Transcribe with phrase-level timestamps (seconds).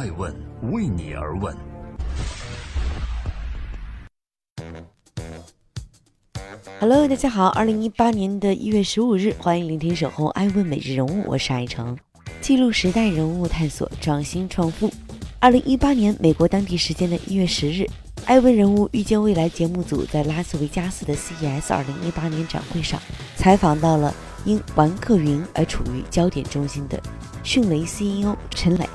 [0.00, 0.34] 爱问
[0.72, 1.54] 为你而问。
[6.80, 11.94] Hello，大家好，二零一八年的一月十五日，欢迎聆听守候爱问每日人物，我是爱成，
[12.40, 14.90] 记录时代人物，探索创新创富。
[15.38, 17.86] 二零一八年美国当地时间的一月十日，
[18.24, 22.98] 爱问人物遇见未来节目组在拉斯维加斯的 CES 二零一八年展会上
[23.36, 24.14] 采访到了。
[24.46, 26.98] 因玩客云而处于焦点中心的
[27.42, 28.88] 迅雷 CEO 陈磊，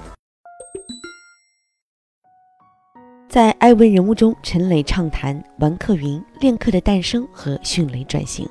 [3.35, 8.47] 在艾问人物中，陈磊畅谈玩客云、链客的诞生和迅雷转型。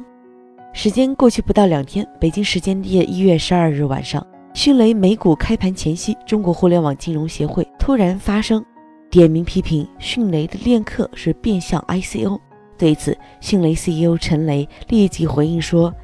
[0.75, 8.63] 时间过去不到两天，北京时间的一月十二日晚上，迅雷美股开盘前夕，中国互联网金融协会突然发声，
[9.09, 12.39] 点名批评迅雷的链客是变相 ICO。
[12.77, 15.95] 对此，迅雷 CEO 陈雷立即回应说。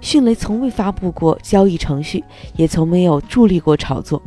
[0.00, 2.24] 迅雷从未发布过交易程序，
[2.56, 4.22] 也从没有助力过炒作。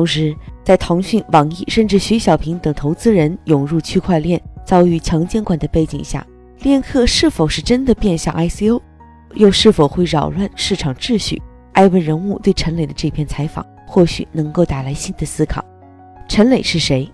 [0.00, 6.26] 同时，在腾讯、网易甚至徐小平等投资人涌入区块链、遭遇强监管的背景下，
[6.62, 8.80] 链客是否是真的变相 ICO，
[9.34, 11.42] 又是否会扰乱市场秩序？
[11.72, 15.62] 艾文人物对陈磊的这篇采访，或许能够带来新的思考。
[16.26, 17.06] 陈磊是谁？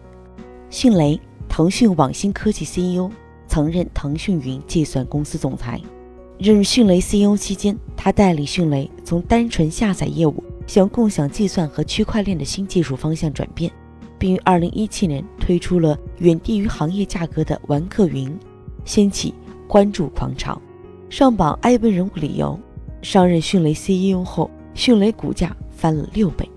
[0.70, 3.10] 迅雷，腾讯网新科技 CEO，
[3.48, 5.80] 曾任腾讯云计算公司总裁。
[6.38, 13.70] 任迅雷 CEO 期间，他带领迅雷从单纯下载业务向共享计算和区块链的新技术方向转变，
[14.18, 18.36] 并于2017年推出了远低于行业价格的玩客云，
[18.84, 19.32] 掀起
[19.68, 20.60] 关注狂潮，
[21.08, 22.58] 上榜艾问人物理由。
[23.02, 26.48] 上任迅雷 CEO 后，迅雷股价翻了六倍。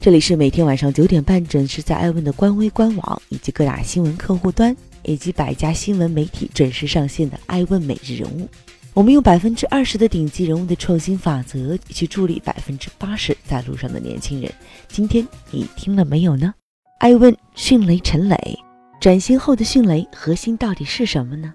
[0.00, 4.74] 这里是每天晚上九点半准时在艾问的官微官网以及各大新闻客户端。
[5.06, 8.46] 以及百家新闻媒体准时上线的《艾问每日人物》，
[8.94, 14.48] 我们用百分之二十的顶级人物的创新法则去助力百分之八十在路上的年轻人。
[14.86, 16.54] 今天你听了没有呢？
[17.00, 18.56] 爱问迅雷陈磊
[19.00, 21.52] 转型后的迅雷核心到底是什么呢？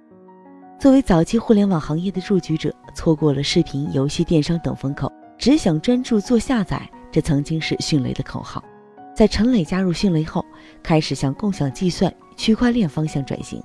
[0.77, 8.61] 作为早期互联网行业的入局者，错过了视频、游戏、电商等风口，只想专注做下载，这曾经是迅雷的口号。
[9.16, 10.44] 在陈磊加入迅雷后，
[10.83, 12.13] 开始向共享计算。
[12.35, 13.61] 区块链方向转型，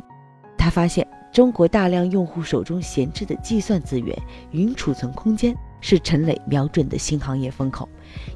[0.57, 4.17] 他发现中国大量用户手中闲置的计算资源、
[4.53, 7.89] 云储存空间是陈磊瞄准的新行业风口，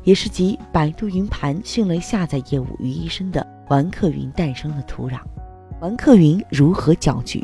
[0.02, 5.20] 也是集百度云盘、迅雷下载业务于一身的玩客云诞生的土壤。
[5.80, 7.40] 玩客云如何搅局？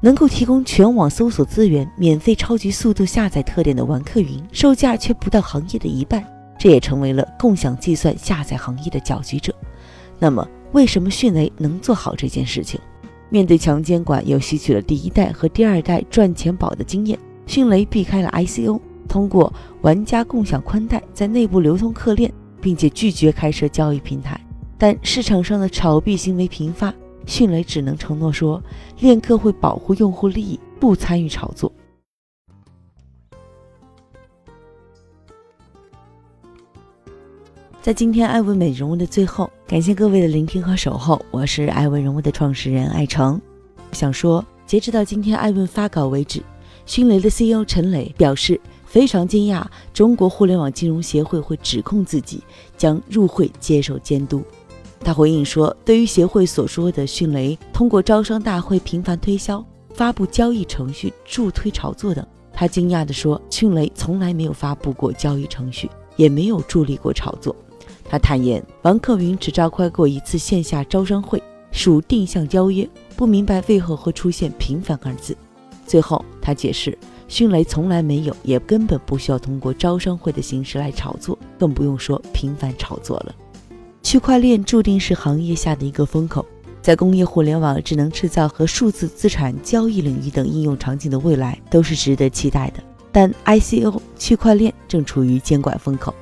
[0.00, 6.24] 能够提供全网搜索资源、免费超级速度下载特点的玩客云，售价却不到行业的一半，
[6.58, 9.54] 这也成为了共享计算下载行业的搅局者。
[10.18, 10.48] 那么？
[10.72, 12.78] 为什么迅雷能做好这件事情？
[13.28, 24.40] 面对强监管，又吸取了第一代和第二代赚钱宝的经验，迅雷避开了 ICO，通过玩家共享宽带在内部流通客链，并且拒绝开设交易平台。
[24.78, 26.94] 但市场上的炒币行为频发，
[27.24, 28.62] 迅雷只能承诺说，
[29.00, 31.72] 链客会保护用户利益，不参与炒作。
[37.86, 41.24] 在今天爱问美人物的最后，感谢各位的聆听和守候。
[41.30, 43.40] 我是爱问人物的创始人艾诚。
[43.92, 46.42] 想说，截止到今天爱问发稿为止，
[46.84, 49.64] 迅雷的 CEO 陈磊表示非常惊讶，
[49.94, 52.42] 中国互联网金融协会会指控自己
[52.76, 54.42] 将入会接受监督。
[54.98, 59.64] 他回应说，对于协会所说的迅雷通过招商大会频繁推销、
[59.94, 67.54] 发布交易程序助推炒作等，他惊讶地说，迅雷从来没有发布过交易程序，也没有助力过炒作。
[68.08, 75.36] 他坦言，王克云只召开过一次线下招商会，属定向邀约，不明白为何会出现“频繁”二字。
[75.86, 76.96] 最后，他解释，
[77.28, 83.34] 迅雷从来没有，也根本不需要通过招商会的形式来炒作，更不用说频繁炒作了。
[84.02, 86.46] 区块链注定是行业下的一个风口，
[86.80, 92.80] 在工业互联网、智能制造和数字资产交易领域等应用场景的未来都是值得期待的。
[93.10, 96.14] 但 ICO 区块链正处于监管风口。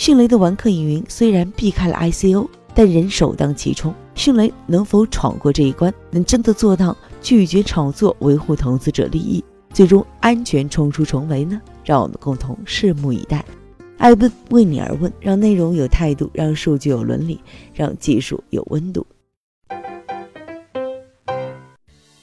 [0.00, 3.94] 迅雷的玩客影云虽然避开了 ICO，但仍首当其冲。
[4.14, 9.44] 迅雷能否闯过这一关，能真的做到拒绝炒作、维护投资者利益，
[9.74, 11.60] 最终安全冲出重围呢？
[11.84, 13.44] 让我们共同拭目以待。
[13.98, 17.38] 爱问为你而问，让内容有态度，让数据有伦理，
[17.74, 19.06] 让技术有温度。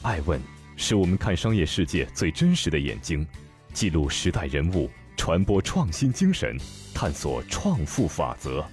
[0.02, 0.42] 爱问
[0.76, 3.24] 是我们看商业世界最真实的眼睛，
[3.72, 4.90] 记录时代人物。
[5.18, 6.56] 传播创新精神，
[6.94, 8.64] 探索创富法则。